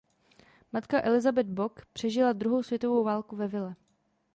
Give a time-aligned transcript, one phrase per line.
[0.71, 3.75] Matka Elisabeth Bock přežila druhou světovou válku ve vile.